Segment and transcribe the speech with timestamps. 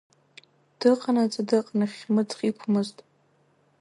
[0.79, 2.97] Дыҟанаҵы, дыҟан, хьмыӡӷ иқәмызт.